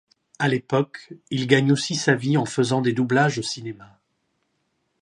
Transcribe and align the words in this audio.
A 0.39 0.47
l'époque, 0.47 1.13
il 1.29 1.45
gagne 1.45 1.71
aussi 1.71 1.93
sa 1.93 2.15
vie 2.15 2.35
en 2.35 2.45
faisant 2.47 2.81
des 2.81 2.91
doublages 2.91 3.37
au 3.37 3.43
cinéma. 3.43 3.99